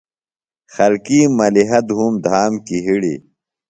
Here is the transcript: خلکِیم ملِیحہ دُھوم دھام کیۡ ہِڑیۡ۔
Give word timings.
خلکِیم 0.73 1.29
ملِیحہ 1.39 1.79
دُھوم 1.87 2.13
دھام 2.25 2.53
کیۡ 2.65 2.83
ہِڑیۡ۔ 2.85 3.19